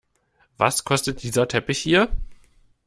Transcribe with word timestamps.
Was 0.57 0.83
kostet 0.83 1.21
dieser 1.21 1.47
Teppich 1.47 1.77
hier? 1.77 2.09